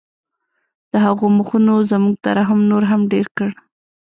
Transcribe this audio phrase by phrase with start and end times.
[0.91, 3.49] د هغوی مخونو زموږ ترحم نور هم ډېر کړ